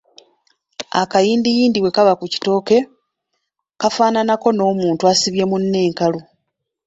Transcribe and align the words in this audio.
Akayindiyindi 1.01 1.77
bwe 1.79 1.91
kaba 1.95 2.13
ku 2.19 2.25
kitooke 2.33 2.77
kafaananako 3.81 4.47
n’omuntu 4.53 5.03
asibye 5.11 5.43
munne 5.49 5.79
enkalu. 5.87 6.19